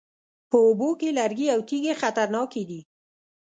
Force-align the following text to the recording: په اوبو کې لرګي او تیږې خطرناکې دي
په 0.49 0.57
اوبو 0.65 0.89
کې 0.99 1.09
لرګي 1.19 1.47
او 1.53 1.59
تیږې 1.69 1.93
خطرناکې 2.01 2.63
دي 2.69 2.81